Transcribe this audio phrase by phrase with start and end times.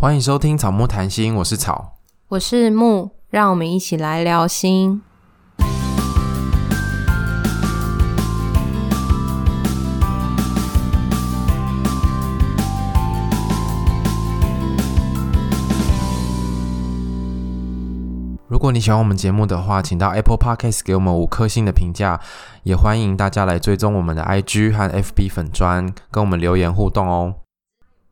[0.00, 1.96] 欢迎收听草木谈心，我是草，
[2.28, 5.02] 我是木，让我们一起来聊心。
[18.46, 22.20] 如果你喜欢我们节目的话，请到 Apple Podcast 给我们五颗星的评价，
[22.62, 27.34] 也欢迎大家来追踪我们的 IG 和 FB 粉砖，跟我们留言互动哦。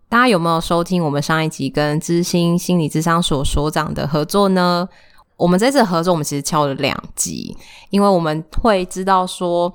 [0.09, 4.89] 大家有没有收听我们上一集跟知心心理智商所所长的合作呢？
[5.37, 7.57] 我们这次合作，我们其实敲了两集，
[7.91, 9.73] 因为我们会知道说，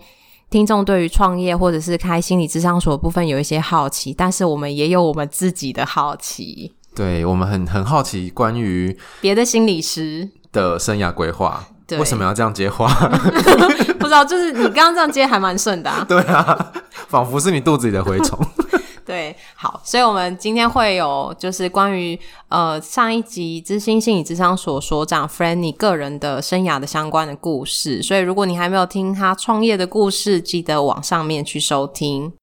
[0.49, 6.73] 听众对于创业或者是开心理智商所的部分有一些好奇，但是我们也有我们自己的好奇。
[6.95, 12.87] 对，我们很很好奇关于别的心理师的生涯规划，为什么要这样接话？
[13.99, 16.03] 不知道，就是你刚刚这样接还蛮顺的啊。
[16.09, 16.71] 对啊，
[17.09, 18.39] 仿佛是你肚子里的蛔虫。
[19.05, 22.19] 对，好，所以我们今天会有就是关于
[22.49, 32.33] 呃上一集知心心理智商所所长 Frannie 个人的生涯的相关的故事，所以如果你还没有听他创业的故事，记得往上面去收听。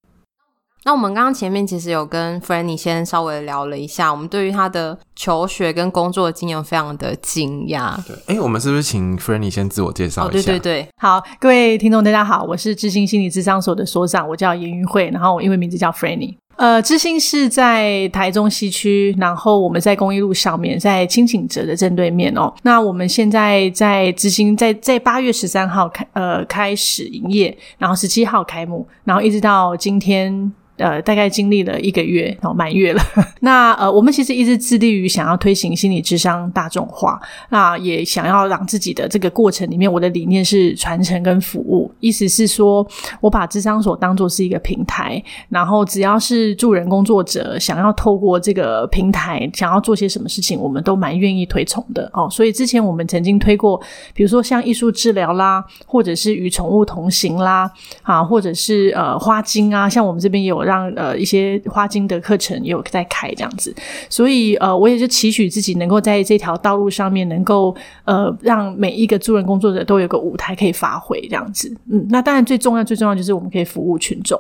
[0.85, 7.95] 那我们刚刚前面其实有跟 Frannie 先稍微聊了一下，我们对于他的求学跟工作的经验非常的惊讶。
[8.07, 10.29] 对，哎，我们是不是请 Frannie 先自我介绍一下？
[10.29, 16.37] 哦，对对对，好，各位听众大家好，我是知心心理智商所的所长，我叫严云慧，然后我英文名字叫 Frannie。
[16.59, 22.53] 呃，知心是在台中西区，然后我们在公益路上面，在清醒者的正对面哦。
[22.63, 30.53] 那我们现在在知心，在在八月十三号开呃开始营业，然后十七号开幕，然后一直到今天。
[30.79, 33.03] 呃，大概经历了一个月，然后满月了。
[33.41, 37.21] 那呃，我们其实一直致力于想要推行心理智商大众化，
[37.51, 41.91] 那也想要让自己的这个过程里面，我的理念是传承跟服务。
[41.99, 42.87] 意思是说，
[43.21, 52.29] 我把智商所当作是一个平台，然后只要是助人工作者想要透过这个平台想要做些什么事情，我们都蛮愿意推崇的哦。
[52.31, 53.81] 所以之前我们曾经推过，
[54.15, 57.69] 比如说像艺术治疗啦，或者是与宠物同行啦，
[58.03, 60.68] 啊，或者是呃花精啊，像我们这边也有。
[60.69, 63.75] 让呃一些花精的课程也有在开这样子，
[64.09, 67.75] 所以呃我也就期许自己能够在这条道路上面能够
[68.05, 74.39] 呃让每一个助人工作者都有个舞台可以发挥这样子，嗯，那当然最重要最重要就是我们可以服务群众。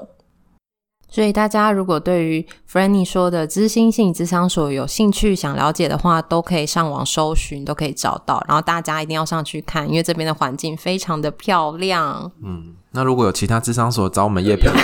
[1.11, 8.45] 所以大家如果对于 Frannie 说的知心心理咨商所有兴趣想了解的话，都可以上网搜寻，都可以找到。
[8.47, 12.31] 然后大家一定要上去看，因为这边的环境非常的漂亮。
[12.45, 14.71] 嗯，那如果有其他智商所找我们叶平，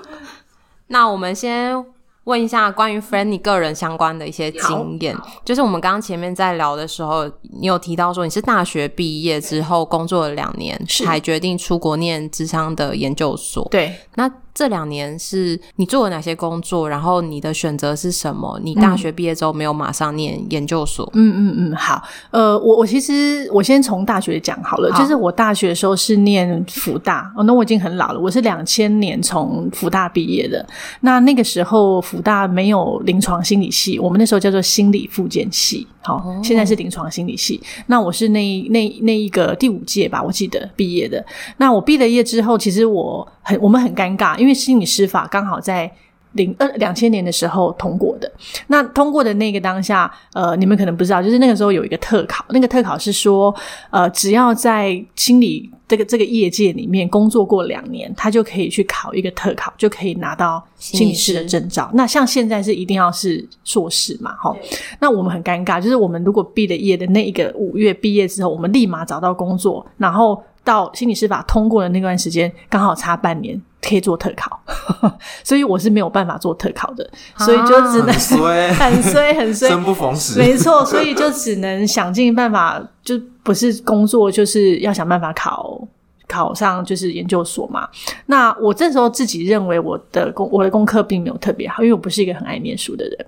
[0.88, 1.84] 那我们先。
[2.24, 7.26] 问一下关于 Frannie 个人相关的一些经验，就是我们刚刚前面在聊的时候，
[7.60, 13.66] 你有提到说你是大学毕业之后工作了两年，才决定出国念智商的研究所。
[13.70, 14.30] 对，那。
[14.60, 16.86] 这两年是你做了哪些工作？
[16.86, 18.60] 然后你的选择是什么？
[18.62, 21.10] 你大学毕业之后没有马上念研究所？
[21.14, 22.02] 嗯嗯嗯，好。
[22.30, 30.62] 呃，我我其实我先从大学讲好了，好，就是我大学的时候是念福大哦，那我已经很老了，我是两千年从福大毕业的。
[31.00, 35.86] 那那个时候福大没有临床心理系，我们那时候叫做心理复健系。
[36.02, 37.58] 好，哦、现在是临床心理系。
[37.86, 41.24] 那我是那那那一个第五届吧，我记得毕业的。
[41.56, 43.26] 那我毕了业之后，其实我
[43.60, 45.92] 我们很尴尬，因为心理师法刚好在
[46.32, 48.30] 零二两千年的时候通过的。
[48.68, 53.54] 那通过的那个当下，呃，你们可能不知道，就是那个时候有一个特考，那个特考是说，
[53.90, 55.70] 呃，只要在心理。
[55.90, 61.90] 这个这个业界里面工作过两年，他就可以去考一个特考，就可以拿到心理师的证照。
[61.94, 64.32] 那像现在是一定要是硕士嘛？
[64.40, 64.56] 齁，
[65.00, 74.60] 那我们很尴尬，就是我们如果毕了业的那一个五月毕业之后，我们立马找到工作，然后到心理师法通过的那段时间，刚好差半年可以做特考，
[75.44, 83.20] 所以我是没有办法做特考的，所以就只能、啊、很衰 很衰很衰，生不逢时，没错，所以就只能想尽办法就。
[83.42, 85.80] 不是工作，就是要想办法考
[86.28, 87.88] 考上，就是研究所嘛。
[88.26, 93.26] 那我这时候自己认为我的功我的功课并没有特别好，因为我不是一个很爱念书的人。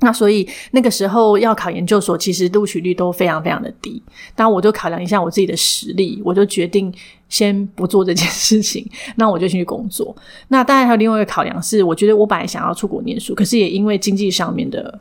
[0.00, 4.02] 那所以那个时候要考研究所，其实录取率都非常非常的低。
[4.36, 6.92] 那我就考量一下我自己的实力，我就决定
[7.28, 8.84] 先不做这件事情。
[9.16, 10.14] 那我就先去工作。
[10.48, 15.00] 那当然还有另外一个考量是，我觉得我本来想要出国念书，可是也因为经济上面的。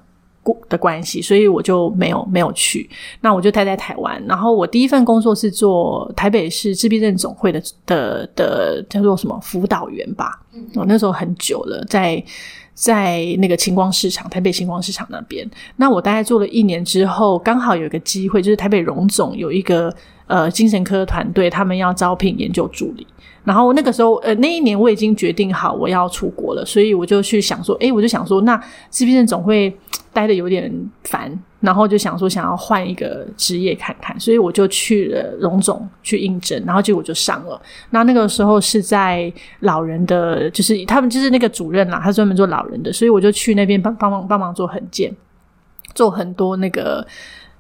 [0.68, 2.90] 的关系，所以我就没有没有去。
[3.22, 4.20] 那我就待在台湾。
[4.26, 10.42] 然后我第一份工作是做台北市自闭症总会的的的叫做什么辅导员吧。
[10.74, 12.24] 我那时候很久了，在
[12.80, 15.46] 在那个青光市场，台北青光市场那边。
[15.76, 19.94] 那我大概做了一年之后，刚好有一个机会，就是台北荣总有一个
[20.28, 23.06] 呃精神科团队，他们要招聘研究助理。
[23.44, 29.76] 然后那个时候，呃，那一年我已经决定好我要出国了，所以我就去想说，诶，我就想说，那自闭症总会
[30.20, 30.72] 待的有点
[31.04, 31.32] 烦，
[31.62, 37.62] 然后就想说想要换一个职业看看，所以我就去了荣总去应征，然后结果就上了。
[37.92, 39.32] 那那个时候是在
[39.62, 45.16] 老人的，就是他们就是那个主任啦，他专门做老人的，所以我就去那边帮帮忙帮忙做横件，
[45.96, 47.08] 做很多那个。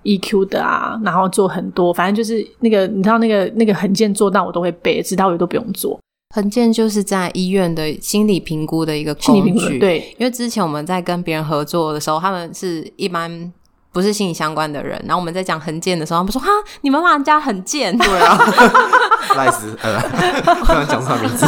[0.03, 6.00] EQ 的啊，然后做很多，反正就是那个，你知道那个那个横件做到我都会背，直到我都不用做。
[6.35, 10.15] 横件就是在医院的心理评估的一个工具，对。
[10.19, 13.51] 因为之前我们在跟别人合作的时候，他们是一般。
[13.91, 16.47] 不是心理相关的人，然后我们在讲很贱的时候，他们说：“哈，
[16.81, 18.38] 你们骂人家很贱。”对啊，
[19.36, 20.00] 赖斯，呃，
[20.63, 21.47] 突然讲错名字，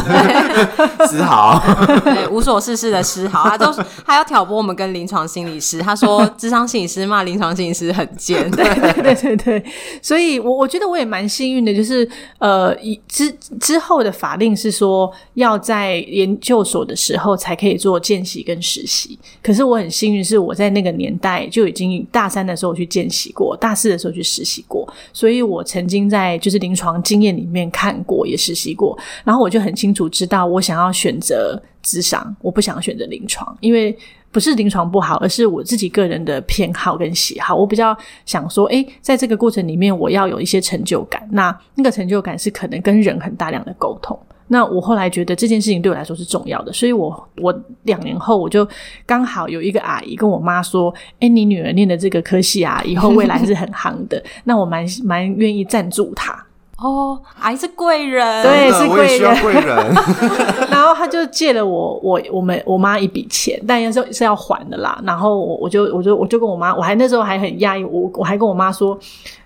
[1.08, 1.62] 思豪，
[2.04, 3.72] 对，无所事事的思豪，他都
[4.04, 8.72] 他要挑拨我们跟临床心理师，他说智商心理师骂临床心理师很贱，对。
[8.82, 9.64] 对对对对，
[10.02, 12.10] 所以我我觉得我也蛮幸运的，就是
[12.40, 12.76] 呃，
[13.08, 22.31] 之之后的法令是说要在研究所的时候才可以做见习跟实习，可是我很幸运是我在那个年代就已经大。
[22.32, 33.96] 三的时候去见习过，大四的时候去实习过，所以我曾经在就是临床经验里面看过，也实习过，然后我就很清楚知道我想要选择咨商，我不想选择临床，因为
[34.32, 37.96] 不是临床不好，而是我自己个人的偏好跟喜好，我比较
[38.26, 44.18] 想说，诶，在这个过程里面我要有一些成就感，那那个成就感是可能跟人很大量的沟通。
[44.52, 48.68] 那我后来觉得这件事情对我来说是重要的，所以我我两年后我就
[49.06, 54.22] 刚好有一个阿姨跟我妈说：“哎，你女儿念的这个科系啊，以后未来是很行的。
[54.44, 56.46] ”那我蛮蛮愿意赞助她。
[56.82, 59.42] 哦，还是贵人，对，是贵人。
[59.42, 59.78] 贵人
[60.72, 65.00] 然后他就借了我我我们我妈一笔钱，但也是是要还的啦。
[65.04, 68.98] 然后我我就我就我就跟我妈，我还那时候还很讶异，我我还跟我妈说：“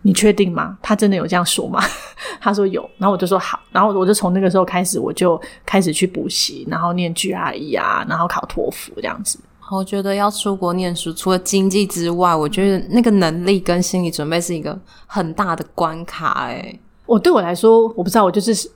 [0.03, 0.77] 你确定吗？
[0.81, 1.83] 他真的有这样说吗？”
[2.39, 2.89] 他说有。
[2.97, 3.59] 然后我就说好。
[3.71, 9.38] 然后我就从那个时候开始，我就开始去补习，然后念 GRE 啊，然后考托福这样子。
[9.71, 18.69] 我觉得要出国念书，除了经济之外，我觉得那个能力跟心理准备是一个很大的关卡，欸，诶我对我来说，我不知道，我就是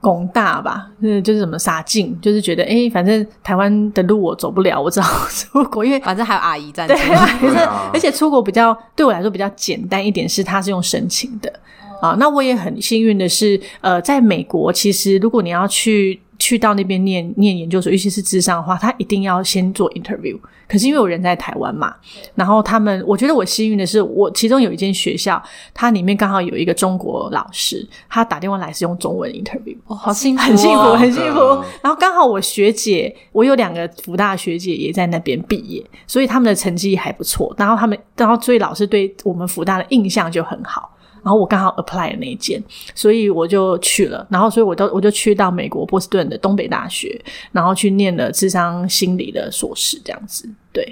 [0.00, 6.86] 拱大吧，就是就是什么傻劲，就是觉得哎、欸，反正台湾的路我走不了，我只好 出国，因为反正还有阿姨在。
[6.88, 7.56] 对，可是
[7.92, 11.52] 而且出国比较对我来说比较简单一点，是它是用申请的
[12.00, 12.16] 啊。
[12.18, 16.20] 那我也很幸运的是，呃，在美国，其实如果你要去。
[16.42, 20.36] 去到那边念念研究所，尤其是智商的话，他一定要先做 interview。
[20.68, 21.94] 可是因为我人在台湾嘛，
[22.34, 25.40] 然后他们，我觉得我幸运的是，我其中有一间学校，
[25.72, 31.40] 它里面刚好有一个中国老师，他打电话来是用中文 interview，哦，好幸福，很幸福，很幸福。
[31.80, 37.54] 然后刚好我学姐，我有两个福大学姐也在那边毕业，所以他们的成绩还不错。
[37.56, 40.90] 然后他们，然后所以老师对我们福大的印象就很好。
[41.22, 42.62] 然后我刚好 apply 了那一间，
[42.94, 44.26] 所以我就去了。
[44.30, 47.20] 然后所以我都我就去到美国波士顿的东北大学，
[47.52, 50.48] 然后去念了智商心理的硕士，这样子。
[50.72, 50.84] 对，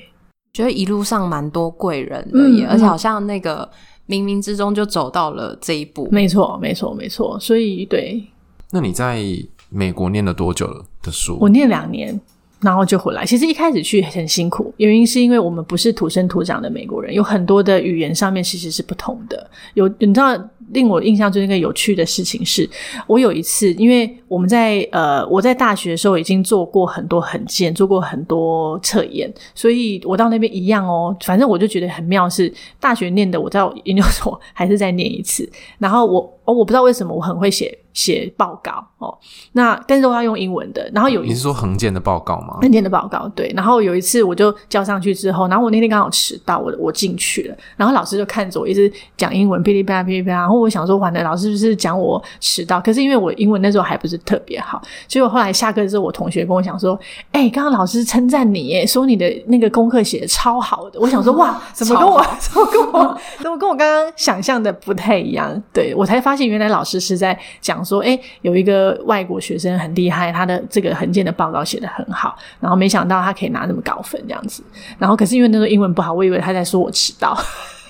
[0.52, 3.68] 觉得一路上蛮多贵人的耶，嗯，而且好像那个
[4.06, 6.08] 冥冥之中就走到了这一步。
[6.10, 7.38] 没错，没错，没错。
[7.40, 8.22] 所以对，
[8.70, 9.22] 那你在
[9.68, 10.66] 美国念了多久
[11.02, 11.38] 的书？
[11.40, 12.20] 我念两年。
[12.60, 13.24] 然后就回来。
[13.24, 19.50] 其实一开始去很辛苦，原因是因为我们不是土生土长的美国人，有很多的语言上面其实是不同的。
[19.74, 20.36] 有你知道，
[20.72, 22.68] 令我印象最那个有趣的事情是，
[23.06, 31.16] 我有一次，因为我们在呃我在大学的时候已经做过很多横件，做过很多测验，所以我到那边一样哦。
[31.24, 35.48] 反正我就觉得很妙是，大学念的，我在研究所还是再念一次。
[35.78, 37.76] 然后我哦，我不知道为什么我很会写。
[37.92, 39.16] 写报告哦，
[39.52, 40.90] 那但是都要用英文的。
[40.94, 42.58] 然后有一次，你是说横件的报告吗？
[42.60, 43.52] 横件的报告，对。
[43.56, 50.38] 然后有一次我就交上去之后，然后我那天刚好迟到，我我进去了，然后老师就看着我一直讲英文，噼里啪啦噼里啪啦。
[50.40, 52.80] 然后我想说，完了，老师是不是讲我迟到？
[52.80, 56.98] 可是因为我英文那时候还不是特别好，结果后来下课之后，我同学跟我讲说
[57.32, 74.62] ：“哎、欸，刚刚老师称赞你，耶，说你的那个功课写的超好的。”我想说：“哇，怎么跟我怎么跟我怎么跟我刚刚想象的不太一样？”对，我才发现原来老师是在讲说：“哎、欸，有一。”一个外国学生很厉害，他的这个横件的报告写得很好，然后没想到他可以拿那么高分这样子。
[74.98, 77.34] 然后可是因为那时候英文不好，我以为他在说我迟到。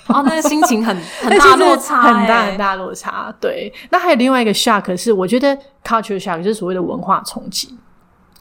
[0.06, 3.34] 哦，那个心情很 很大落差，很大很大落差。
[3.40, 7.76] 对，那还有另外一个 shock 是，我觉得 culture shock 就是所谓的文化冲击。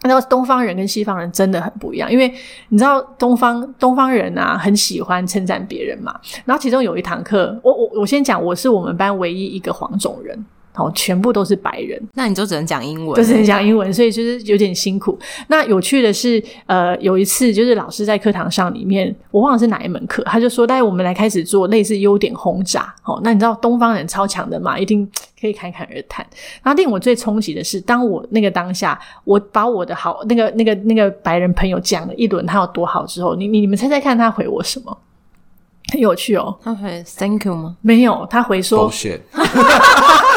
[0.04, 2.32] 然后东方人跟西方人真的很不一样，因为
[2.68, 6.14] 你知道东方东方人啊很喜欢称赞别人嘛。
[6.46, 10.46] 然后其中有一堂课，我我我先讲，我是我们班唯一一个黄种人。
[10.76, 15.20] 哦，全部都是白人，那你就只能讲英文，就只能讲英文，所以就是有点辛苦。
[15.48, 25.06] 那有趣的是，呃，有一次就是老师在课堂上里面，我忘了是哪一门课，他就说：“待会我们来开始做类似优点轰炸。”哦，那你知道东方人超强的嘛，一定
[25.42, 26.26] 可以侃侃而谈。
[26.64, 34.98] 然后令我最冲击的是，当我那个当下，我把我的好那个那个那个白人朋友讲了一轮他有多好之后，你你你们猜猜看他回我什么？
[35.92, 37.76] 很有趣哦，他回 Thank you 吗？
[37.82, 38.90] 没有，他回说。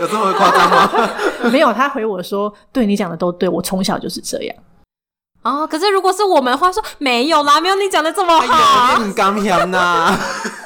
[0.00, 1.10] 有这么夸张吗？
[1.52, 4.56] 没有，他回我说：“对你讲的都对，我从小就是这样。”
[5.42, 9.02] 哦，可是如果是我们的话说，没有啦，没有你讲的这么好。
[9.02, 10.18] 你刚讲呐，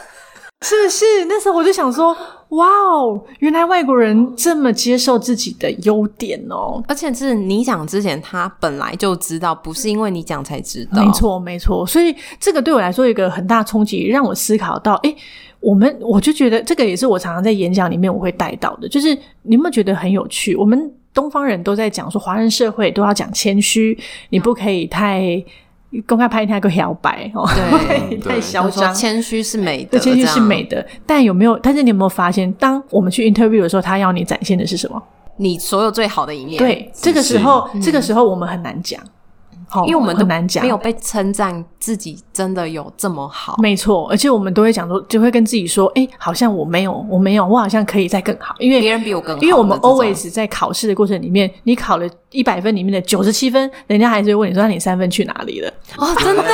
[0.62, 1.04] 是不是？
[1.26, 2.16] 那时候我就想说
[2.50, 11.04] ：“哇哦，原来外国人这么接受自己的优点哦！”而且是你讲之前，他本来就知道，不是因为你讲才知道。
[11.04, 11.86] 没错，没错。
[11.86, 15.14] 所以这个对我来说有一个很大冲击，让我思考到：哎。
[15.64, 20.54] 我们我就觉得这个也是我常常在演讲里面我会带到的，就是你有没有觉得很有趣？
[20.54, 25.42] 我们东方人都在讲说，华人社会都要讲谦虚，你不可以太
[26.06, 28.92] 公开拍太过摇摆哦，对，太嚣张。
[28.92, 30.84] 谦虚是美的，谦虚是美的。
[31.06, 31.58] 但有没有？
[31.60, 35.02] 但是你有没有发现，当我们去 interview 的时候，他要你展现的是什么？
[35.36, 36.58] 你所有最好的一面。
[36.58, 39.00] 对，这个时候，这个时候我们很难讲。
[39.86, 43.56] 因为我们都难讲，没有被称赞自己真的有这么好。
[43.58, 49.42] 没错，而且我们都会讲说，就会跟自己说：“哎，好像我没有，我没有，我好像可以再更好。”因为别人比我更好。
[49.42, 56.44] 因为我们 always 在考试的过程里面，你考了一百分里面的九十七分，人家还是会问你说：“那你三分去哪里了？”哦，真的，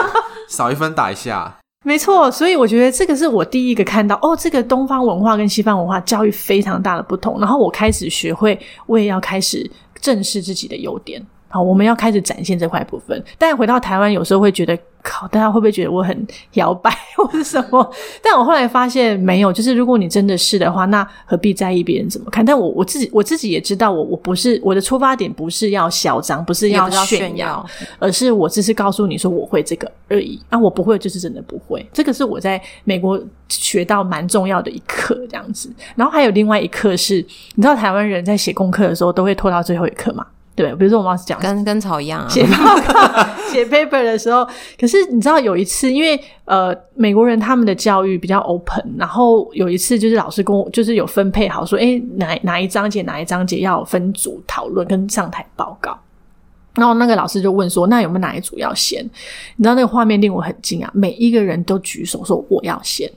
[0.48, 1.56] 少一分打一下。
[1.82, 7.40] 没错，所以我觉得这个是我第一个看到哦，这个东方文化跟西方文化教育非常大的不同。
[7.40, 11.24] 然后我开始学会，我也要开始正视自己的优点。
[11.52, 13.22] 好，我们要开始展现这块部分。
[13.36, 16.88] 但回到台湾，有时候会觉得，靠，大家会不会觉得我很摇摆
[17.18, 17.92] 或是什么？
[18.22, 22.44] 但我后来发现没有，就是如果你真的是的话，那何必在意别人怎么看？
[22.44, 27.66] 但我我自己我自己也知道我，我我不是我的出发点不是要嚣张，不是要炫耀，
[27.98, 30.40] 而是我只是告诉你说我会这个而已。
[30.50, 31.84] 啊，我不会就是真的不会。
[31.92, 35.68] 这个是我在美国学到蛮重要的一课，这样子。
[35.96, 37.16] 然后还有另外一课是，
[37.56, 40.24] 你知道台湾人在写功课的时候都会拖到最后一刻吗？
[40.60, 44.46] 对，比如说我们老师讲跟跟草一样啊，写报告、 写 paper 的时候，
[44.78, 55.98] 可是你知道有一次，因为呃美国人他们的教育比较 open，然后有一次就是老师跟我就是有分配好说，哎哪哪一章节哪一章节要分组讨论跟上台报告，
[56.74, 59.02] 然后那个老师就问说，那有没有哪一组要先？
[59.56, 63.10] 你知道那个画面令我很惊讶，每一个人都举手说我要先。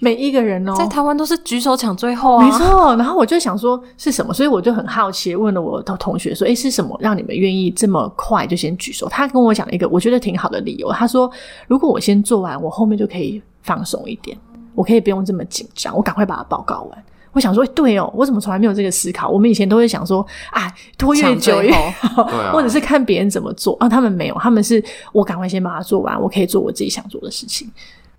[0.00, 2.94] 每一个人哦，在台湾都是举手抢最后啊，没错。
[2.96, 10.92] 然后我就想说是什么，所以我就很好奇问了我的同学说：“诶，是什么让你们愿意这么快就先举手？”他跟我讲了一个我觉得挺好的理由。
[10.92, 11.30] 他说
[11.66, 14.38] ：“如果我先做完，我后面就可以放松一点，
[14.74, 19.28] 我可以不用这么紧张，我赶快把它报告完。”我想说：“对哦，我怎么从来没有这个思考？
[19.28, 23.88] 我们以前都会想说，啊，拖越久越好， 或者是看别人怎么做啊。
[23.88, 27.70] 他们没有，他们是我赶快先把它做完，我可以做我自己想做的事情。”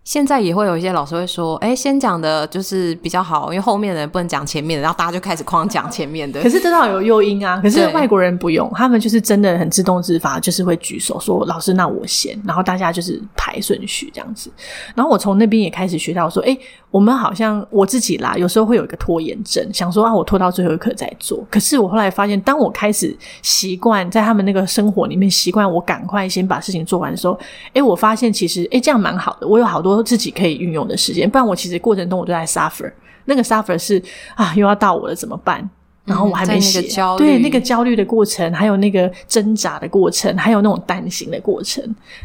[0.09, 6.41] 现在也会有一些老师会说：“哎，先讲的就是比较好，因为后面的人不能讲前面的，然后大家就开始狂讲前面的。
[6.41, 7.59] ”可是这倒有诱因啊。
[7.61, 14.51] 可是外国人不用，他们就是真的很自动自发，就是会举手说：“老师，那我先。”然后大家就是排顺序这样子。
[14.95, 16.57] 然后我从那边也开始学到说：“哎，
[16.89, 21.45] 我们好像我自己啦，有时候会有一个拖延症，想说啊，我拖到最后一刻再做。
[21.51, 27.39] 可是我后来发现，当我开始习惯在他们那个生活里面习惯，我赶快先把事情做完的时候，
[27.75, 29.47] 哎，我发现其实哎这样蛮好的。
[29.47, 29.98] 我有好多。
[30.01, 32.91] 自己可以运用的时间，不然我其实过程中我都在 suffer。
[33.25, 34.01] 那个 suffer 是
[34.35, 35.69] 啊，又要到我了怎么办？
[36.05, 41.83] 然后我还没写，嗯、对那个焦虑的过程，还有那个挣扎的过程，还有那种担心的过程，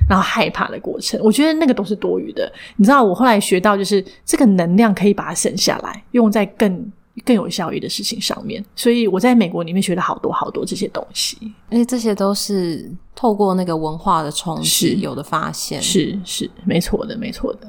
[0.09, 2.51] 然后害怕的过程，我觉得那个都是多余的。
[2.77, 6.91] 你知道，我后来学到就是这个能量可以把它省下来，用在更
[7.25, 8.65] 更有效益的事情上面。
[8.75, 11.37] 所以我在美国里面学了好多好多这些东西，
[11.71, 12.91] 而且这些都是。
[13.17, 17.61] 透过那个文化的冲击，有的发现是是没错的，没错的。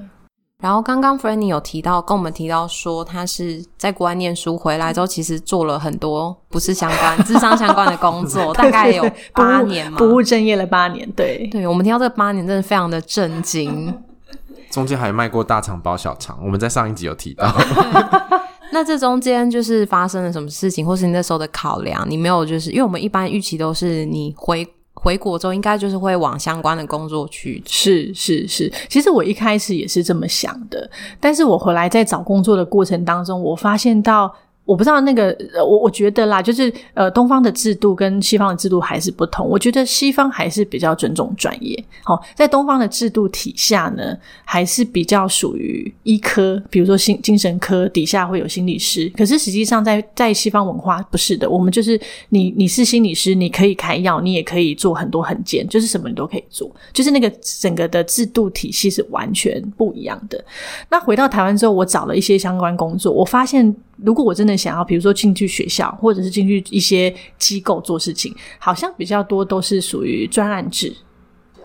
[0.60, 11.10] 然后刚刚 Frannie 有提到，跟我们提到说，他是在国外念书回来之后，其实做了很多不是相关、智商相关的工作， 大概有八年嘛，不务正业了八年。
[11.12, 13.94] 对，对，我们听到这八年，真的非常的震惊。
[14.72, 17.46] 中间还卖过大肠包小肠，我们在上一集有提到。
[18.76, 22.06] 那这中间就是发生了什么事情，或是你那时候的考量？
[22.10, 24.68] 你没有就是，因为我们一般预期都是你回。
[24.98, 27.62] 回国之后，应该就是会往相关的工作去。
[27.68, 30.90] 是是是，其实我一开始也是这么想的，
[31.20, 34.34] 但是我回来在找工作的过程当中，我发现到
[34.66, 39.48] 我不知道那个，我我觉得啦，就是呃，东方的制度跟西方的制度还是不同。
[39.48, 41.82] 我觉得西方还是比较尊重专业。
[42.04, 49.08] 好，在东方的制度体下呢，还是比较属于医科，比如说心精神科底下会有心理师。
[49.16, 60.44] 可是实际上在，在西方文化不是的，我们就是你你是心理师，你可以开药，你也可以做很多很简，就是什么你都可以做，就是那个整个的制度体系是完全不一样的。
[60.90, 63.76] 那回到台湾之后，我找了一些相关工作，我发现。
[64.04, 70.94] 如果我真的想要，比如说进去学校，或者是进去一些机构做事情，好像比较多都是属于专案制，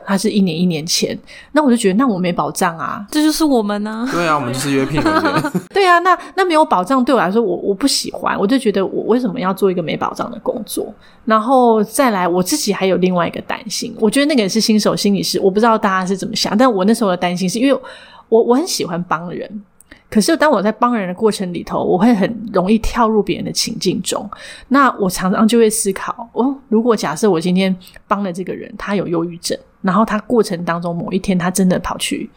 [0.05, 1.19] 它是一年一年签，
[1.53, 4.13] 那我就觉得那我没保障啊，这就是我们呢、啊。
[4.13, 5.53] 对啊，我们就是约聘人员。
[5.75, 10.93] 对啊，那那没有保障对我来说，我我不喜欢，我就觉得我为什么要做一个没保障的工作？
[11.25, 17.81] 然后再来，我自己还有另外一个担心，我觉得那个是新手心理师，我不知道大家是怎么想，但我那时候的担心是因为
[18.29, 19.63] 我我很喜欢帮人。
[20.11, 24.29] 可是，当我在帮人的过程里头，我会很容易跳入别人的情境中。
[24.69, 27.75] 那我常常就会思考：哦，如果假设我今天
[28.09, 32.29] 帮了这个人，他有忧郁症，然后他过程当中某一天他真的跑去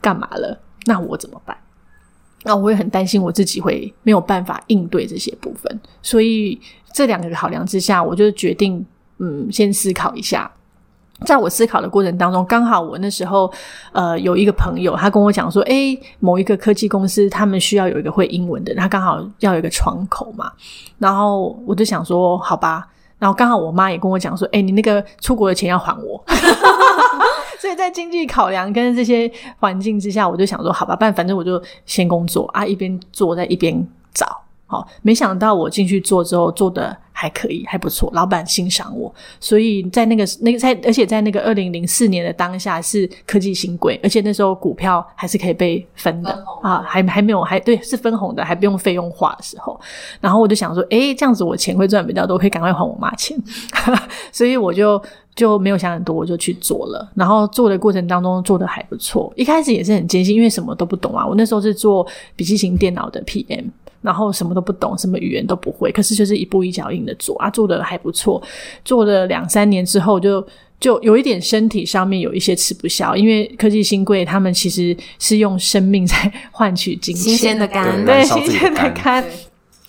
[0.00, 1.56] 干嘛了，那我怎么办？
[2.44, 5.80] 那我会很担心我自己会没有办法应对这些部分。
[6.02, 6.60] 所以
[6.92, 8.84] 这两个考量之下，我就决定，
[9.18, 10.52] 嗯，先思考一下。
[11.24, 13.50] 在我思考的过程当中，刚好我那时候，
[13.92, 20.52] 呃，有一个朋友，他跟我讲说，诶，某一个科技公司，他们需要有一个会英文的，他刚好要有一个窗口嘛。
[20.98, 22.86] 然后我就想说，好吧。
[23.18, 26.22] 然后刚好我妈也跟我讲说，诶，你那个出国的钱要还我。
[27.58, 34.26] 所以在经济考量跟这些环境之下，我就想说，好吧，办反正我就先工作啊，一边做在一边找。
[34.66, 46.30] 好，没想到我进去做之后做的还可以，还不错，老板欣赏我，所以在那个那个在，而且在那个二零零四年的当下是科技新贵，而且那时候股票还是可以被分的。
[46.62, 49.80] 啊，还还没有还对是分红的，还不用费用化的时候，
[50.20, 53.34] 然后我就想说，诶，这样子我钱会赚比较多，可以赶快还我妈钱，
[54.30, 55.02] 所以我就
[55.34, 63.64] 就没有想很多，我就去做了，然后做的过程当中做的还不错，一开始也是很艰辛，因为什么都不懂啊，我那时候是做笔记型电脑的 PM。
[64.06, 68.40] 然后什么都不懂，什么语言都不会，可是就是一步一脚印的做啊，做的还不错。
[68.84, 70.48] 做了两三年之后就，就
[70.78, 79.24] 就有一点身体上面有一些吃不消，因为科技新贵他们其实是用生命在 换取金钱，新鲜的肝，对，新鲜的肝。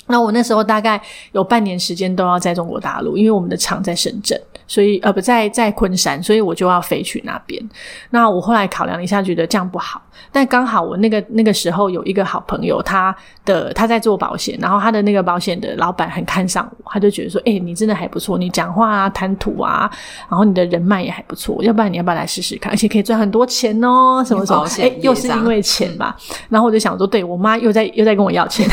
[0.07, 0.99] 那我那时候大概
[1.33, 4.41] 有半年时间都要在中国大陆，因为我们的厂在深圳。
[4.69, 7.61] 所以呃不在在昆山，所以我就要飞去那边。
[8.09, 10.01] 那我后来考量了一下，觉得这样不好。
[10.31, 13.15] 但刚好我那个那个时候有一个好朋友，他
[13.45, 19.89] 的他在做保险，然后他的那个保险的老板很看上我，他就觉得说：“哎、欸，你真的还不错，你讲话啊、谈吐啊，
[20.29, 22.71] 然后你的人脉也还不错，要不然你要不要来试试看？
[22.71, 24.65] 而且可以赚很多钱哦，什么什么？
[24.79, 26.15] 哎、欸，又是因为钱吧？
[26.29, 28.67] 嗯、然后我就想说，对我妈又在又在跟我要钱，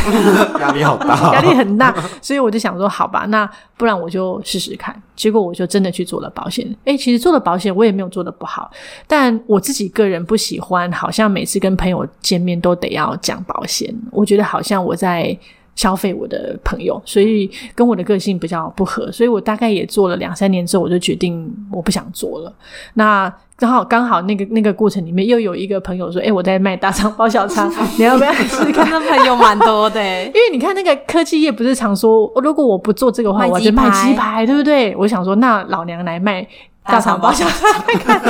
[0.61, 1.95] 压力好大， 压力很大。
[2.21, 4.95] 所以我就想说，好吧，那不然我就试试看。
[5.17, 6.67] 结果我就真的去做了保险。
[6.85, 8.71] 诶，其实做了保险我也没有做的不好，
[9.07, 13.95] 但我自己个人不喜欢，好像每次跟朋友见面都得要讲保险。
[14.11, 15.37] 我觉得好像我在
[15.77, 19.11] 消费我的朋友，所以跟我的个性比较不合。
[19.11, 22.53] 所以我大概也做了两三年之后，我就决定我不想做了。
[22.95, 34.95] 那刚好刚好那个那个过程里面又有一个朋友说：“诶，我在卖大肠包小肠， 你要不要试试看？”那朋友蛮多的，因为你看那个科技业不是常说，如果我不做这个的话，我就卖鸡排，对不对？
[34.97, 36.47] 我想说，那老娘来卖
[36.85, 38.21] 大肠包小肠看。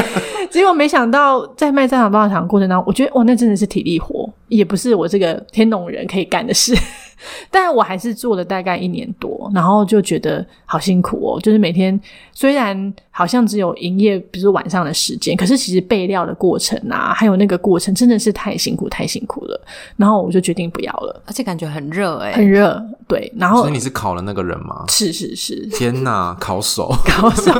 [0.50, 6.76] 结果没想到在卖大肠包小肠过程当中，我觉得哇，那真的是体力活，也不是我这个天龙人可以干的事。
[7.50, 11.40] 但我还是做了大概一年多，然后就觉得好辛苦哦。
[11.40, 11.98] 就是每天
[12.32, 19.60] 虽然好像只有营业，比如说晚上的时间，可是其实备料的过程啊，还有那个过程真的是太辛苦，太辛苦了。
[19.96, 22.82] 然后我就决定不要了，而且感觉很热诶，很热。
[23.06, 24.84] 对，然后所以你是考了那个人吗？
[24.88, 25.66] 是是是。
[25.66, 27.52] 天哪，考手， 考手。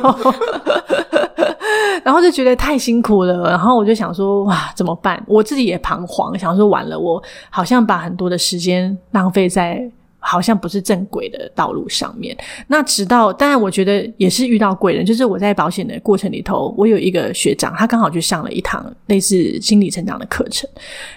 [2.04, 5.20] 然后就觉得太辛苦了，然后我就想说，哇，怎么办？
[5.26, 12.36] 我自己也彷徨，想说完了，我好像把很多的时间浪费在好像不是正轨的道路上面。
[12.66, 20.68] 那直到，当然我觉得也是遇到贵人，就是我在保险的过程里头，我有一个学长，他刚好去上了一堂类似心理成长的课程，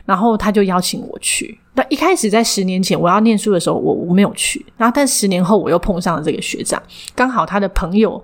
[0.05, 1.59] 然后他就邀请我去。
[1.73, 6.81] 那一开始在十年前我要念书的时候，我我没有去，然后但十年后我又碰上了这个学长，
[7.13, 8.23] 刚好他的朋友。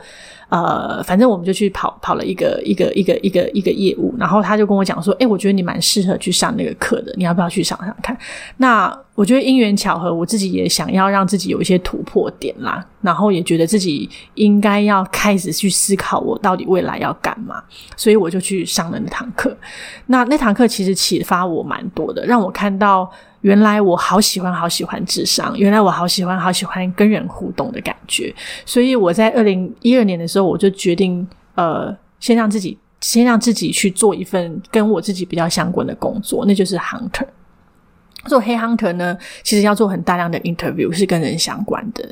[0.50, 8.18] 呃，反正我们就去跑跑了一个一个一个一个一个业务，然后他就跟我讲说，诶，我觉得你蛮适合去上那个课的，你要不要去上上看？
[8.58, 12.84] 那我觉得因缘巧合，我自己也想要让自己有一些突破点啦。
[13.02, 17.62] 然后也觉得自己应该要开始去思考我到底未来要干嘛，
[17.98, 19.56] 所以我就去上了那堂课。
[20.06, 23.12] 那那堂课其实启发我蛮多的，让我看到
[23.44, 28.34] 原来我好喜欢好喜欢智商，原来我好喜欢好喜欢跟人互动的感觉。
[28.66, 31.26] 所以我在二零一二年的时候，我就决定
[31.56, 37.28] 呃，先让自己先让自己去做一份跟我自己比较相关的工作，那就是 hunter。
[38.26, 42.10] 做黑 hunter 呢，其实要做很大量的 interview，是跟人相关的。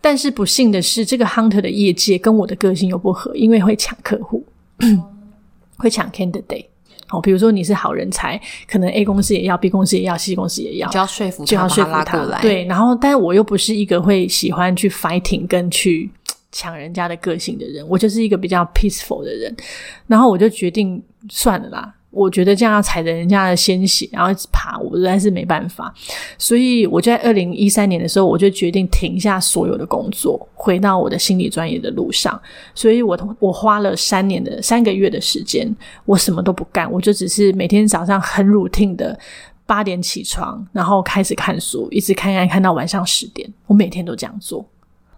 [0.00, 4.44] 但是不幸的是，这个 hunter 的业界跟我的个性又不合，因为会抢客户，
[5.78, 6.71] 会抢 candidate。
[7.12, 16.10] 好，比如说你是好人才，可能 A 公司也要，B 公司也要，C 公司也要，就要说服，就要说服他，他对，然后，但是我又不是一个会喜欢去 fighting 跟去
[16.50, 19.54] 抢人家的个性的人，我就是一个比较 peaceful 的人。
[20.06, 21.94] 然后我就决定算了啦。
[22.12, 25.92] 我觉得这样要踩着人家的鲜血，然后一直爬，我实在是没办法。
[26.36, 32.40] 所以我就在二零一三年的时候，我就决定停下所有的工作，回到我的心理专业的路上。
[32.74, 39.18] 所以我我花了三年的三个月的时间，我什么都不干，我就只是每天早上很 routine 的
[39.64, 43.50] 八点起床，然后开始看书，一直看看看到晚上十点。
[43.66, 44.68] 我每天都这样做。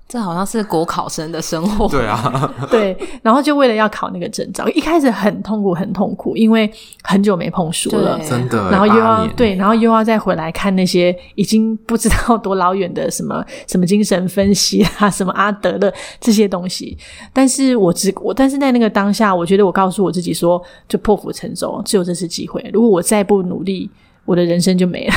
[0.06, 1.88] 这好像是国考生的生活。
[1.88, 6.70] 对啊， 对，然后就为了要考那个证照，一开始很痛苦，很痛苦，因为
[7.02, 8.70] 很久没碰书了，真的。
[8.70, 16.96] 然后又要对，然后又要再回来看那些已经不知道多老远的什么什么精神分析啊，什么阿德勒这些东西。
[17.32, 22.64] 但是我只我，但是在那个当下，我觉得我告诉我自己说，就破釜沉舟，只有这次机会。
[22.72, 23.90] 如果我再不努力，
[24.26, 25.14] 我的人生就没了。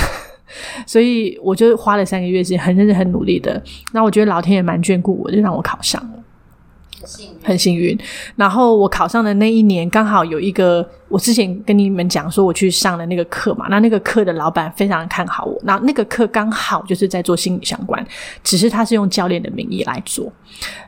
[0.86, 3.62] 所以我就花了三个月时间，很认真、很努力的。
[3.94, 6.24] 那我觉得老天也蛮眷顾我，就让我考上了，
[7.02, 8.00] 很幸运，很幸运。
[8.36, 15.60] 然后我考上的那一年，刚好有一个我之前跟你们讲说我去上的那个课嘛，那那个课的老板非常看好我。
[15.64, 18.06] 那那个课刚好就是在做心理相关，
[18.44, 20.32] 只是他是用教练的名义来做。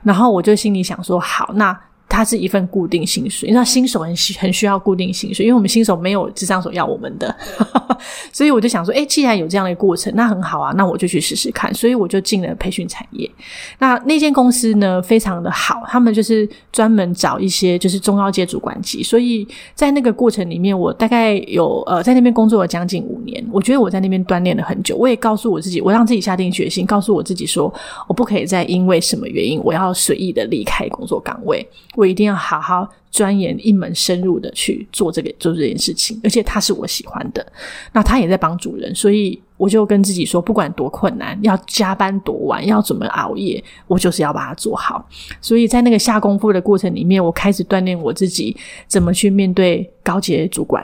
[0.03, 1.77] 然后我就心里想说，好，那。
[2.09, 7.33] 它是一份固定薪水，你知道新手很需很需要固定薪水，因为我们新手没有咨商所要我们的，
[8.33, 13.29] 所以我就想说，诶，既然有这样的过程，那很好啊，那我就去试试看，所以我就进了培训产业。
[13.77, 27.71] 那那间公司呢，非常的好，他们就是专门找一些就是中高阶主管级，所以在那个过程里面，我大概有呃在那边工作了将近五年，我觉得我在那边锻炼了很久，我也告诉我自己，我让自己下定决心，告诉我自己说，
[28.07, 31.63] 我不可以再因为什么原因，我要随意的离开工作岗位。
[31.99, 37.45] 我一定要好好钻研一门深入的去做这个做这件事情，而且他是我喜欢的，
[37.91, 45.05] 那他也在帮主人，所以我就跟自己说，不管多困难，要加班多晚，要怎么熬夜，我就是要把它做好。
[45.41, 48.55] 所以在那个下功夫的过程里面，我开始锻炼我自己
[48.87, 50.81] 怎么去面对高阶主管。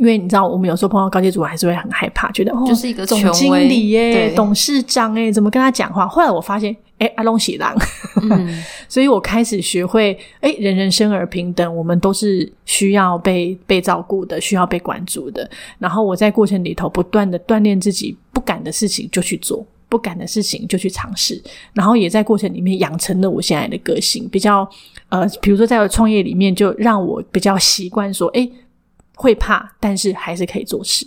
[0.00, 6.06] 因为你知道，我们有时候碰到高阶主管还是会很害怕，觉得哦，就是一个总经理耶、董事长诶，怎么跟他讲话？
[6.06, 7.76] 后来我发现，诶，阿龙喜郎，
[8.22, 15.48] 嗯、 所以我开始学会，诶，人人生而平等，我们都是需要被被照顾的，需要被关注的。
[15.78, 21.42] 然后我在过程里头不断的锻炼自己，不敢的事情就去做，不敢的事情就去尝试，
[21.74, 24.68] 然后也在过程里面养成了我现在的个性，比较
[25.08, 28.50] 呃，比如说在我创业里面，就让我比较习惯说，诶。
[29.18, 31.06] 会怕，但是还是可以做事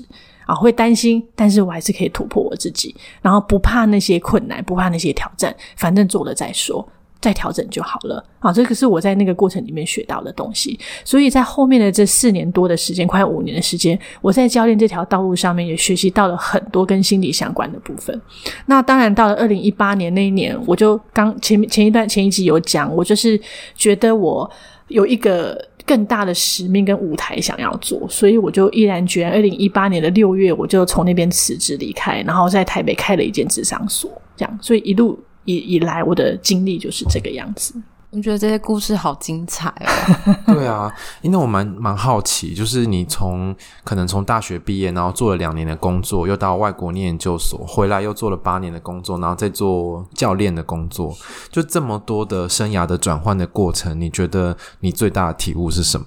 [0.50, 0.56] 啊！
[0.56, 2.96] 会担心，但是我还是可以突破我自己。
[3.22, 6.84] 然后不怕那些困难，不怕那些挑战，反正做了再说，
[7.22, 8.52] 再调整就好了啊！
[8.52, 10.80] 这个是我在那个过程里面学到的东西。
[11.06, 18.20] 所以在后面的这四年多的时间，快五年的时间，我在教练这条道路上面也学习到了很多跟心理相关的部分。
[18.66, 23.40] 那当然，到了二零一八年那一年，我就刚前前一段前一集有讲，我就是
[23.76, 24.50] 觉得我
[24.88, 25.69] 有一个。
[25.90, 29.32] 更大的使命跟舞台想要做，所以我就毅然决然。
[29.32, 34.60] 二零一八年的六月，我就从那边辞职离开，然后在台北开了一间职商所，这样。
[34.62, 37.74] 所以一路以以来，我的经历就是这个样子。
[38.12, 40.36] 我觉得这些故事好精彩哦！
[40.54, 40.92] 对啊，
[41.22, 51.16] 因为我蛮蛮好奇，就是你从可能从大学毕业，然后做了两年的工作，又到外国念研究所，回来又做了八年的工作，然后再做教练的工作，
[51.52, 56.06] 就这么多的生涯的转换的过程，你觉得你最大的体悟是什么？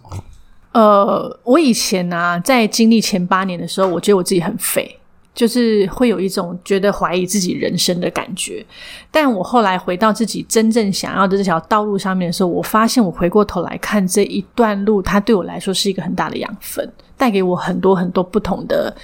[0.72, 4.98] 呃，我以前呢、啊，在经历前八年的时候，我觉得我自己很废。
[5.34, 8.64] 就是会有一种觉得怀疑自己人生的感觉，
[9.10, 18.94] 但我后来回到自己真正想要的这条道路上面的时候，我发现我回过头来看这一段路，它对我来说是一个很大的养分，带给我很多很多不同的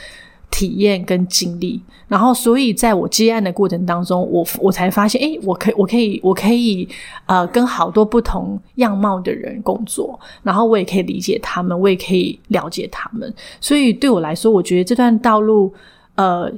[0.50, 1.82] 体验跟经历。
[2.08, 6.86] 然后，所以在我接案的过程当中，我我才发现，诶，我可以，我可以，我可以，
[7.24, 13.32] 呃，跟好多不同样貌的人工作，然后我也可以理解他们，我也可以了解他们。
[13.62, 15.72] 所以对我来说，我觉得这段道路。
[16.18, 16.52] 呃，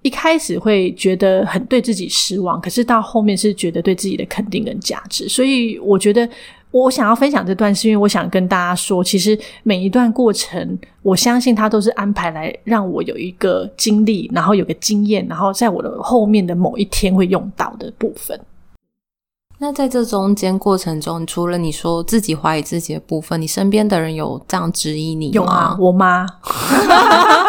[0.00, 5.28] 一开始会觉得很对自己失望，可是到后面是觉得对自己的肯定跟价值。
[5.28, 6.26] 所以我觉得
[6.70, 18.40] 我想要分享这段，是因为我想跟大家说，其实每一段过程，我相信它都是安排来让我有一个经历，然后有个经验，然后在我的后面的某一天会用到的部分。
[19.58, 25.32] 那在这中间过程中，除了你说自己怀疑自己的部分，你身边的人有这样质疑你吗？
[25.32, 26.26] 有啊，我妈。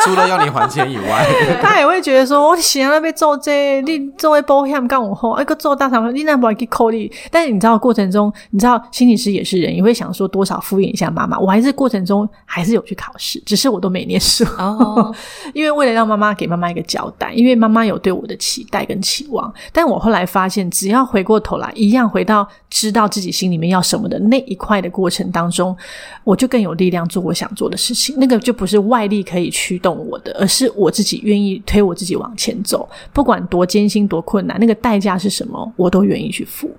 [0.06, 1.28] 除了要你还钱以外，
[1.62, 11.38] 她也会觉得说：“我行了被做这，你作为保险干我后，一个做大厂，你那不要去扣你。”但是你知道过程中，你知道心理师也是人，也会想说多少敷衍一下妈妈。
[11.38, 14.46] 我还是过程中还是有去考试，只是我都没念书。
[14.58, 15.13] 哦，
[15.54, 19.54] 因为为了让妈妈给妈妈一个交代，因为妈妈有对我的期待跟期望。
[19.74, 21.97] 但我后来发现，只要回过头来一样。
[21.98, 25.76] 这样回到知道自己心里面要什么的那一块的过程当中，
[26.24, 28.16] 我就更有力量做我想做的事情。
[28.20, 32.88] 那个就不是外力可以驱动我的，而是我自己愿意推我自己往前走。
[33.12, 36.70] 不管多艰辛多困难，那个代价是什么，我都愿意去付。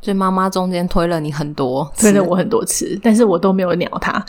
[0.00, 4.24] 所以妈妈中间推了你很多，推了我很多次，但是我都没有鸟她。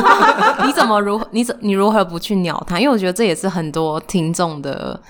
[0.66, 2.78] 你怎么如你怎你如何不去鸟她？
[2.78, 5.00] 因为我觉得这也是很多听众的。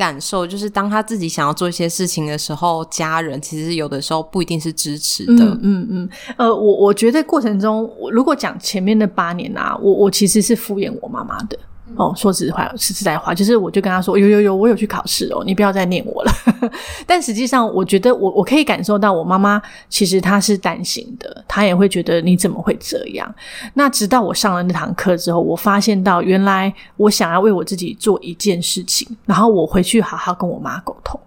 [0.00, 5.44] 感受就是，当他自己想要做一些事情的时候，家人其实有的时候不一定是支持的。
[5.44, 6.08] 嗯嗯嗯。
[6.38, 11.58] 呃，我我觉得过程中，如果讲前面那八年啊，我我其实是敷衍我妈妈的。
[11.96, 16.32] 哦，说实话，是实在话，就是我就跟他说，有有有，我有去考试哦，你不要再念我了。
[17.06, 23.34] 但实际上，我觉得我我可以感受到，我妈妈其实她是担心的，她也会觉得你怎么会这样？
[23.74, 31.20] 那直到我上了那堂课之后，我发现到原来我想要为我自己做一件事情，然后我回去好好跟我妈沟通。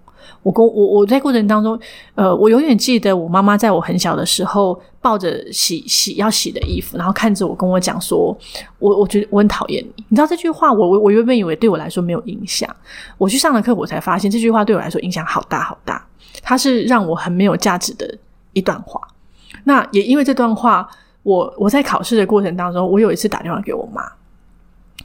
[0.44, 1.80] 我跟我我在过程当中，
[2.16, 8.38] 呃，我永远记得我妈妈在我很小的时候抱着洗洗要洗的衣服，然后看着我跟我讲说，
[8.78, 10.06] 我我觉得我很讨厌你。
[10.10, 12.70] 你知道这句话，我我我原本以为对我来说没有影响，
[13.18, 16.06] 我去上了课，我才发现这句话对我来说影响好大好大。
[16.42, 18.18] 它是让我很没有价值的
[18.52, 19.00] 一段话。
[19.64, 20.86] 那也因为这段话，
[21.24, 24.04] 我我在考试的过程当中，我有一次打电话给我妈，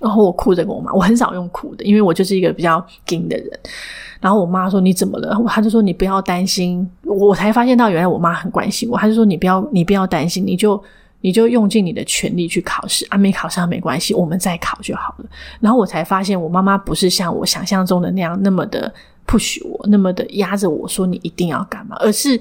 [0.00, 3.50] 然后我哭着跟我妈，我很少用哭的，因为我就是一个比较硬的人。
[4.20, 5.36] 然后我妈说，你怎么了？
[5.46, 6.88] 她就说，你不要担心。
[7.04, 8.98] 我才发现到原来我妈很关心我。
[8.98, 10.82] 她就说，你不要你不要担心，你就
[11.20, 15.26] 你就用尽你的全力去考试啊，没考上没关系，我们再考就好了。
[15.60, 18.92] 然后我才发现我妈妈不是像我想象中的那样那么的
[19.26, 22.40] push 我，那么的压着我说你一定要干嘛，而是。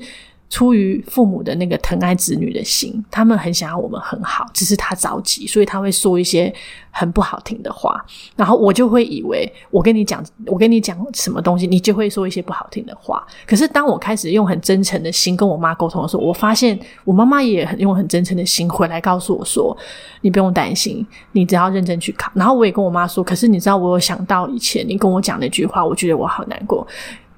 [0.49, 6.53] 出于父母的那个疼爱子女的心，他们很想要我们很好，只是他着急，所以他会说一些
[6.89, 8.03] 很不好听的话，
[8.35, 13.25] 然后我就会以为我跟你讲，我跟你讲什么东西，你就会说一些不好听的话。
[13.45, 19.77] 可是当我开始用很真诚的心跟我妈沟通的时候，我发现我妈妈也很用很真诚的心回来告诉我说
[20.21, 26.87] ：“你不用担心，你只要认真去考。”然后我也跟我妈说：“可是你知道，我有想到以前你跟我讲那句话，我觉得我好难过。”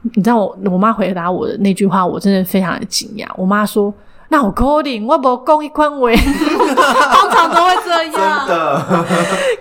[0.02, 3.28] 你知道我我妈回答我的那句话，我真的非常的惊讶。
[3.36, 3.94] 我妈说
[4.30, 9.06] ：“那我可能我不讲一款话， 通常都会这样。”真的。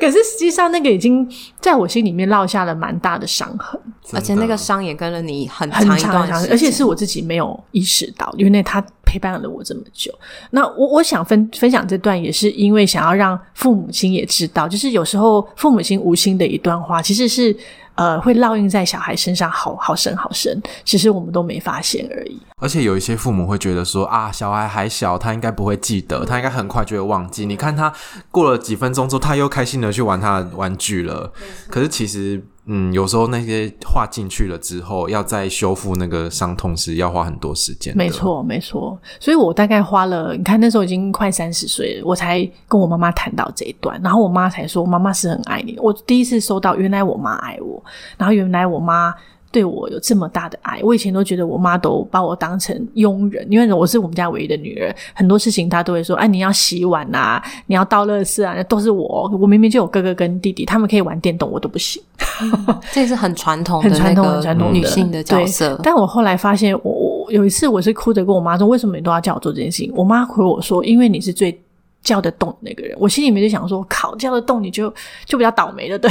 [0.01, 1.29] 可是实际上，那个已经
[1.61, 3.81] 在我心里面落下了蛮大的伤痕，
[4.15, 10.13] 而且那个伤也跟了你很长一段时间，而且是我自己没有意识到，因为他陪伴了我这么久。
[10.51, 17.57] 那我我想分分享这段，也是因为想要让父母亲也知道，就是有时候父母亲无心的一段话，其实是。
[17.99, 20.63] 呃，会烙印在小孩身上好，好好深，好深。
[20.85, 22.41] 其实我们都没发现而已。
[22.61, 27.45] 而且有一些父母会觉得说啊，小孩还小，他应该不会记得，他应该很快就会忘记。
[27.45, 27.93] 你看他
[28.31, 31.33] 过了几分钟之后，他又开心的去玩他的玩具了。
[31.69, 32.43] 可是其实。
[32.69, 37.97] 嗯，有时候那些画进去了之后，要再修复那个伤痛是，要花很多时间。
[37.97, 38.99] 没错，没错。
[39.19, 45.79] 所以我大概花了，你看那时候已经快三十岁了，我才跟我妈妈谈到这一段，然后我妈才说，妈妈是很爱你。
[45.81, 47.83] 我第一次收到，原来我妈爱我，
[48.17, 49.15] 然后原来我妈。
[49.51, 59.31] 对我有这么大的爱，我以前都觉得我妈都把我当成佣人，因为我是我们家唯一的女儿，很多事情她都会说：“哎，你要洗碗啊，你要倒垃圾啊，那都是我。
[59.41, 62.03] 我明明就有哥哥跟弟弟，他们可以玩电动，我都不行。
[62.43, 65.81] 嗯”这是很传统、很传统、很传统的女性的角色。
[65.83, 71.59] 但我后来发现，我我有一次我是哭着跟我妈说：“为什么你都要叫我做这件事情？”我妈回我说：“因为你是最。”
[72.03, 74.93] 叫得动那个人，我心里面就想说，靠，叫得动你就
[75.27, 76.11] 就比较倒霉了，对。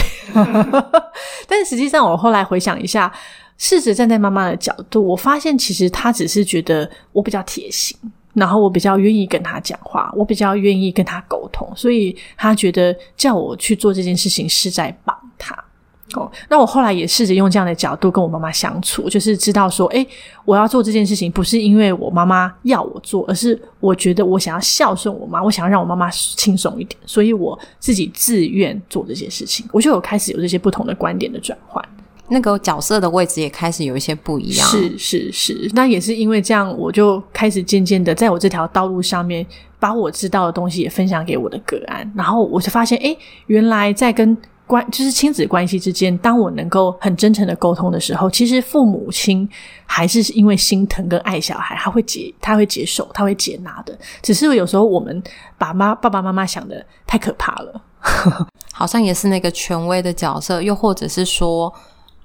[1.47, 3.11] 但是实际上，我后来回想一下，
[3.57, 7.97] 试着站在妈妈的角度，我发现其实她只是觉得我比较贴心，
[8.33, 15.57] 然后我比较愿意跟她讲话，我比较愿意跟她沟通，所以她觉得叫我去做这件事情是在帮她。
[16.13, 20.07] 哦，那我后来也试着用这样的角度跟我妈妈相处，就是知道说，诶，
[20.45, 31.83] 我要做这件事情不是因为我妈妈要我做，而是我觉得我想要孝顺我妈，我想要让我妈妈轻松一点，所以我自己自愿做这些事情，我就有开始有这些不同的观点的转换。
[32.29, 34.67] 那个角色的位置也开始有一些不一样。
[34.67, 39.45] 是是是，那也是因为这样，我就开始渐渐的在我这条道路上面，
[39.79, 43.15] 把我知道的东西也分享给我的个案，然后我就发现，哎，
[43.45, 44.37] 原来在跟
[44.67, 49.47] 关就是亲子关系之间，当我能够很真诚的沟通的时候，其实父母亲
[49.85, 53.97] 还是因为心疼跟爱小孩，他会接他会接受，他会接纳的。
[54.21, 55.23] 只是有时候我们
[55.57, 57.81] 把妈爸爸妈妈想的太可怕了，
[58.73, 61.73] 好像也是那个权威的角色，又或者是说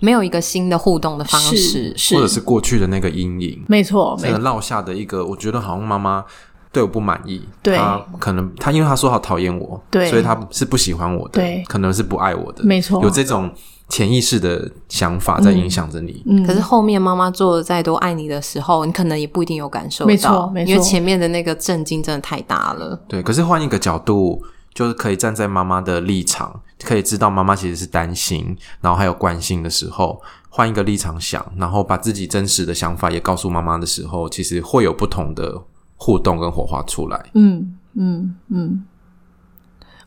[0.01, 6.25] 没有一个新的互动的方式，是是或者是过去的那个阴影，没错，那个落下的一个，我觉得好像妈妈。
[6.73, 13.53] 对我不满意，对他可能他因为他说好讨厌我，对，所以他是不喜欢我的，对，可能是不爱我的，没错，有这种
[13.91, 16.23] 潜意识的想法在影响着你。
[16.27, 22.99] 嗯，可是后面妈妈做的再多爱你的时候，你可能也不一定有感受到，没错，没错，因为前面的那个震惊真的太大了。
[23.07, 35.63] 对，可是换一个角度，就是可以站在妈妈的立场，可以知道妈妈其实是担心，然后还有关心的时候，换一个立场想，然后把自己真实的想法也告诉妈妈的时候，其实会有不同的。
[36.03, 37.31] 互动跟火花出来。
[37.35, 38.85] 嗯嗯嗯，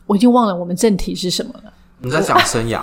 [0.04, 1.72] 我已经忘了我们正题是什么了。
[2.00, 2.82] 你在讲生涯？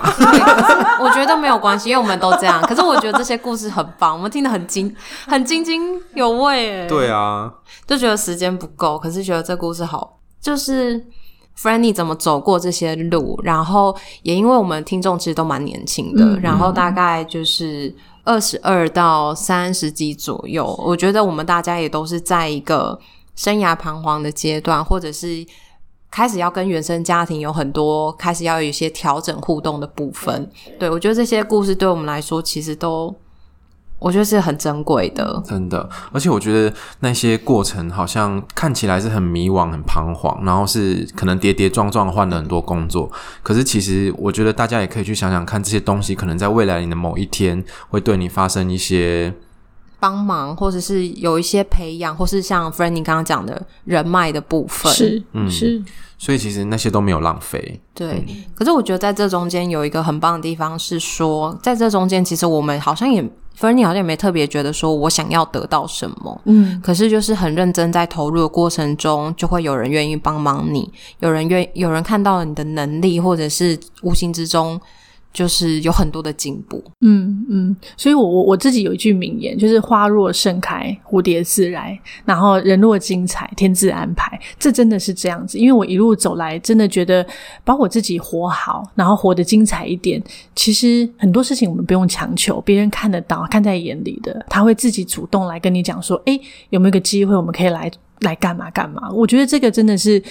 [1.00, 2.60] 我觉得没有关系，因为我们都这样。
[2.62, 4.92] 可是我觉得这些故事很棒，我们听得很津
[5.28, 5.80] 很津津
[6.14, 6.80] 有味。
[6.80, 7.54] 诶对啊，
[7.86, 11.00] 就觉得时间不够，可是觉得这故事好，就是
[11.56, 17.94] Frannie 怎么走过这些路，然后也因为我们听众其实都蛮年轻的，嗯、然后大概就是。
[18.24, 22.98] 二十二到三十几左右，我觉得我们大家也都是在一个
[23.36, 25.46] 生涯彷徨的阶段，或者是
[26.10, 30.50] 开始要跟原生家庭有很多开始要有一些调整互动的部分。
[30.78, 33.14] 对，我觉得这些故事对我们来说，其实都。
[33.98, 35.88] 我觉得是很珍贵的，真的。
[36.12, 43.10] 而且我觉得那些过程好像看起来是很迷惘、很彷徨，然后是可能跌跌撞撞换了很多工作。
[43.42, 49.32] 可是其实我觉得大家也可以去想想看，这些东西可能在未来你的某一天会对你发生一些
[49.98, 54.92] 帮忙，或者是有一些培养，或是像 Frannie 刚刚讲的人脉的部分。
[54.92, 55.82] 是，嗯，是。
[56.18, 57.80] 所以其实那些都没有浪费。
[57.94, 58.22] 对。
[58.54, 63.26] 可是我觉得在这中间有一个很棒的地方是说，在这中间其实我们好像也。
[63.58, 70.90] Frannie 好像也没特别觉得说我想要得到什么，嗯，可是就是很认真在投入的过程中，就会有人愿意帮忙你，
[71.20, 74.80] 有人愿有人看到了你的能力，或者是无形之中。
[75.34, 85.58] 就是有很多的进步，嗯嗯，所以我我我自己有一句名言，就是花若盛开，蝴蝶自来，然后人若精彩，天自安排，这真的是这样子。
[85.58, 87.26] 因为我一路走来，真的觉得
[87.64, 90.22] 把我自己活好，然后活得精彩一点。
[90.54, 99.10] 其实很多事情我们不用强求，别人看得到，看在眼里的，他会自己主动来跟你讲说，诶，有没有个机会，我们可以来来干嘛干嘛？
[99.10, 100.22] 我觉得这个真的是。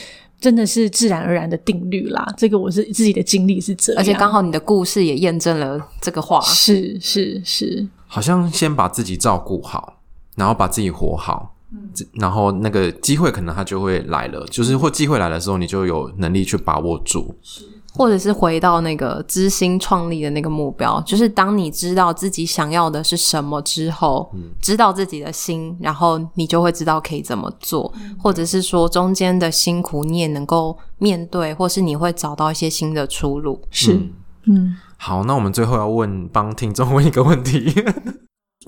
[0.44, 10.02] 真的是自然而然的定律啦，这个我是自己的经历是这样，而且刚好你的故事也验证了这个话，是是是，好像先把自己照顾好，
[10.36, 17.34] 然后把自己活好，嗯，然后那个机会可能它就会来了，就是或机会来的时候，你就有能力去把握住。
[17.42, 17.64] 是
[17.96, 33.62] 或者是回到那个知心创立的那个目标，就是当你知道自己想要的是什么之后，嗯、知道自己的心，然后你就会知道可以怎么做，嗯、或者是说中间的辛苦你也能够面对，或是你会找到一些新的出路。
[33.70, 34.14] 是，嗯，
[34.46, 34.78] 嗯。
[34.98, 37.74] 好，那我们最后要问，帮听众问一个问题。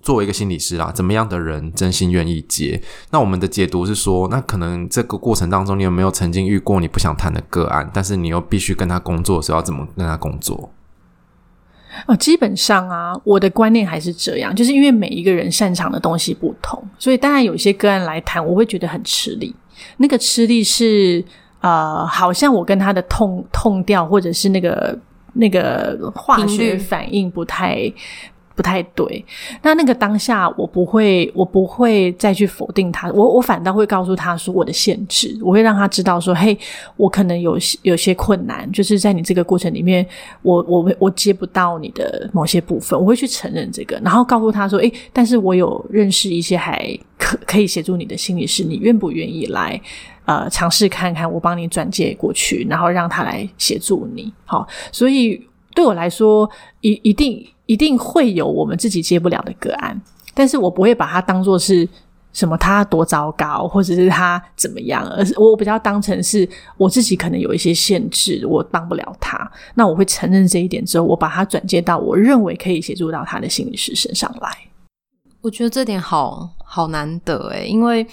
[0.01, 2.81] 作为一个心理师啦，怎么样的人真心愿意接？
[3.11, 10.69] 那我们的解读是说，那可能这个过程当中，你有没有曾经遇过你不想谈的个案，但是你又必须跟他工作的时候，要怎么跟他工作？
[12.07, 19.55] 哦，基本上啊，我的观念还是这样，就是因为每一个人擅长的东西不同，所以当然有些个案来谈，我会觉得很吃力。
[19.97, 21.23] 那个吃力是
[21.61, 24.97] 呃，好像我跟他的痛痛调，或者是那个
[25.33, 27.91] 那个化学反应不太。
[28.55, 29.23] 不太对，
[29.61, 36.57] 那那个当下我不会，我不会再去否定他，我我反倒会告诉他说我的限制，我会让他知道说，嘿，
[36.95, 40.07] 我可能有有些困难，就是在你这个过程里面，
[40.41, 49.79] 我我我接不到你的某些部分，我会去承认这个，然后告诉他说，诶，但是我有认识一些还可可以协助你的心理师，你愿不愿意来
[50.23, 57.45] 呃尝试看看，我帮你转介过去，然后让他来协助你，好，所以对我来说，一一定。
[57.65, 59.99] 一定会有我们自己接不了的个案，
[60.33, 61.87] 但是我不会把它当作是
[62.33, 66.47] 什么他多糟糕，或者是他怎么样，而是我比较当成是
[66.77, 69.49] 我自己可能有一些限制，我帮不了他。
[69.73, 74.49] 那我会承认这一点之后，我把他转接到我认为可以协助到他的心理师身上来。
[75.41, 78.05] 我觉得这点好好难得诶，因为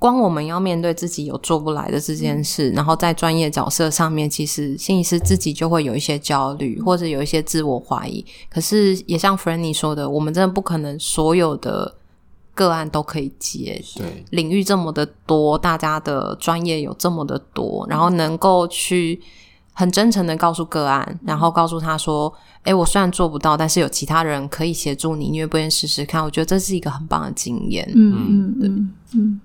[0.00, 8.24] 光我们要面对自己有做不来的这件事，然后在专业角色上面，其实心理师自己就会有一些焦虑，或者有一些自我怀疑。
[8.48, 11.94] 可是也像 Frannie 说的，我们真的不可能所有的
[12.54, 13.78] 个案都可以接。
[13.94, 19.20] 对，领域这么的多，大家的专业有这么的多，然后能够去
[19.74, 22.32] 很真诚的告诉个案，然后告诉他说
[22.64, 27.86] ：“诶，我虽然做不到，但是有其他人可以协助你，你愿不愿意试试看？”我觉得这是一个很棒的经验。
[27.94, 29.40] 嗯嗯嗯嗯。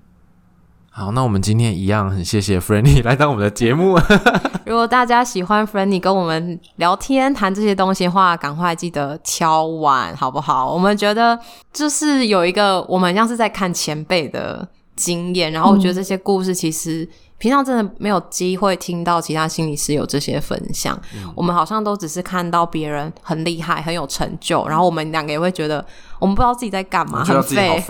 [0.98, 3.98] 好，那我们今天一样很谢谢 Frannie 来到我们的节目。
[4.64, 10.72] 如果大家喜欢 Frannie 跟我们聊天谈这些东西的话，赶快记得敲碗好不好？
[10.72, 11.38] 我们觉得
[11.70, 14.66] 就是有一个我们像是在看前辈的
[14.96, 17.06] 经验，然后我觉得这些故事其实。
[17.38, 25.84] 平常真的没有机会听到其他心理师有这些分享，嗯、我们好像都只是看到别人很厉害、很有成就，然后我们两个也会觉得
[26.18, 27.82] 我们不知道自己在干嘛，很废。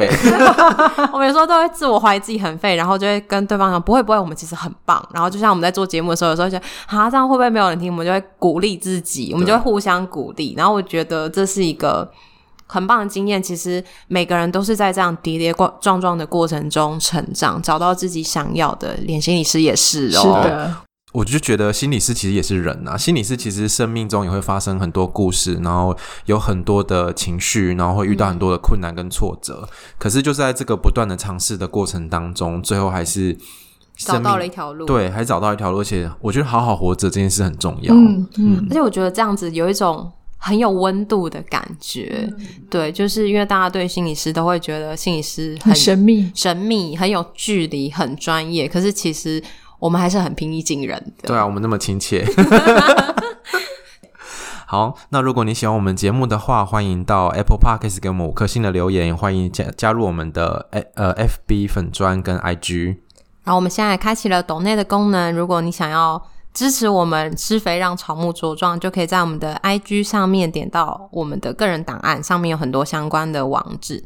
[1.12, 5.00] 我们有时候都会自我怀疑自己很废，然后就会跟对方讲不会不会，我们其实很棒。
[5.14, 7.92] 然后就像我们在做节目的时候，有时候觉得啊这样会不会没有人听？
[7.92, 10.54] 我们就会鼓励自己，我们就会互相鼓励。
[10.56, 12.10] 然后我觉得这是一个。
[12.66, 18.94] 很棒的经验，其实每个人都是在这样跌跌撞撞的过程中成长，找到自己想要的。
[19.02, 20.20] 连心理师也是哦。
[20.20, 20.76] 是的，
[21.12, 22.96] 我就觉得心理师其实也是人啊。
[22.96, 29.60] 心理师其实生命中也会发生很多故事，然后有很多的情绪，然后会遇到很多的困难跟挫折。
[29.62, 33.38] 嗯、可是就在这个不断的尝试的过程当中，最后还是
[33.96, 34.84] 找到了一条路。
[34.86, 35.78] 对，还找到一条路。
[35.78, 37.94] 而且我觉得好好活着这件事很重要。
[37.94, 38.66] 嗯嗯。
[38.68, 40.10] 而且我觉得这样子有一种。
[40.46, 48.68] 很有温度的感觉，嗯、对，就是因为大家对心理师都会觉得心理师很，很神秘、神秘，很有距离，很专业。
[48.68, 49.42] 可是其实
[49.80, 51.26] 我们还是很平易近人的。
[51.26, 52.24] 对啊，我们那么亲切。
[54.68, 62.98] 好，那如果你喜欢我们节目的话，欢迎到 Apple Podcast 给我们五颗星的留言，欢迎加加入我们的呃 FB 粉砖跟 IG。
[63.42, 66.22] 然后我们现在开启了抖内的功能，如果你想要。
[66.56, 74.02] 支持我们施肥让草木茁壮，就可以在我们的 IG 上面点到我们的个人档案，上面有很多相关的网址。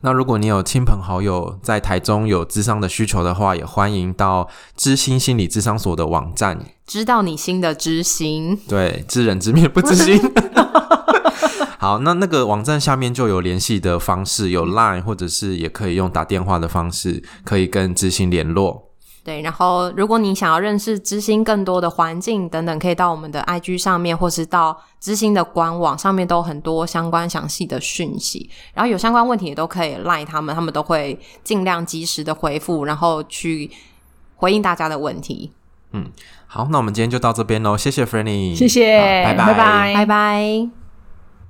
[0.00, 10.18] 那如果你有亲朋好友在台中有智商的需求的话，也欢迎到知心心理智商所的网站，知道你心的知心，对，知人知面不知心。
[11.78, 18.89] 好，那那个网站下面就有联系的方式，有 Line 或者是也可以用打电话的方式，可以跟知心联络。
[19.22, 28.48] 对，然后如果你想要认识知心更多的环境等等，可以到我们的 IG 上面，或是到知心的官网上面，都有很多相关详细的讯息。
[28.72, 33.70] 然后有相关问题也都可以赖他们，他们都会尽量及时的回复，然后去
[34.36, 35.52] 回应大家的问题。
[35.92, 36.06] 嗯，
[36.46, 40.79] 好，那我们今天就到这边喽，谢谢 Frannie，谢谢，拜拜，拜拜，拜拜。